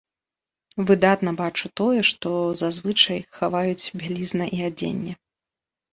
[0.91, 2.29] Выдатна бачу тое, што
[2.63, 5.13] зазвычай хаваюць бялізна і адзенне.